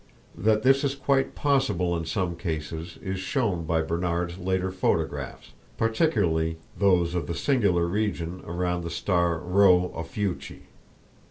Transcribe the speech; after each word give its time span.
That 0.35 0.63
this 0.63 0.83
is 0.83 0.95
quite 0.95 1.35
possible 1.35 1.95
in 1.95 2.05
some 2.07 2.35
cases 2.35 2.97
is 3.03 3.19
shown 3.19 3.65
by 3.65 3.83
Barnard's 3.83 4.39
later 4.39 4.71
photographs, 4.71 5.51
particularly 5.77 6.57
those 6.75 7.13
of 7.13 7.27
the 7.27 7.35
singular 7.35 7.85
region 7.85 8.41
around 8.43 8.81
the 8.83 8.89
star 8.89 9.37
Rho 9.37 9.93
Ophiuchi. 9.95 10.61